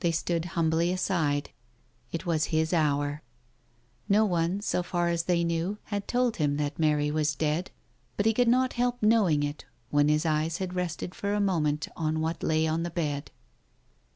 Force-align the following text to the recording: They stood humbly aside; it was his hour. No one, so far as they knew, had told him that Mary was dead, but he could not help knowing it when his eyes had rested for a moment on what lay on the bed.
They 0.00 0.10
stood 0.10 0.44
humbly 0.56 0.90
aside; 0.90 1.50
it 2.10 2.26
was 2.26 2.46
his 2.46 2.72
hour. 2.72 3.22
No 4.08 4.24
one, 4.24 4.60
so 4.60 4.82
far 4.82 5.06
as 5.08 5.22
they 5.22 5.44
knew, 5.44 5.78
had 5.84 6.08
told 6.08 6.38
him 6.38 6.56
that 6.56 6.80
Mary 6.80 7.12
was 7.12 7.36
dead, 7.36 7.70
but 8.16 8.26
he 8.26 8.34
could 8.34 8.48
not 8.48 8.72
help 8.72 9.00
knowing 9.00 9.44
it 9.44 9.64
when 9.90 10.08
his 10.08 10.26
eyes 10.26 10.58
had 10.58 10.74
rested 10.74 11.14
for 11.14 11.32
a 11.32 11.40
moment 11.40 11.86
on 11.96 12.18
what 12.18 12.42
lay 12.42 12.66
on 12.66 12.82
the 12.82 12.90
bed. 12.90 13.30